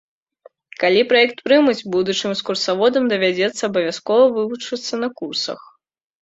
Калі 0.83 1.01
праект 1.11 1.43
прымуць, 1.47 1.85
будучым 1.95 2.29
экскурсаводам 2.37 3.03
давядзецца 3.13 3.61
абавязкова 3.69 4.23
вывучыцца 4.39 4.93
на 5.05 5.09
курсах. 5.23 5.61